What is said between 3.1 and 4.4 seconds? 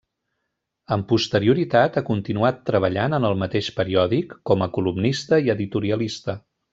en el mateix periòdic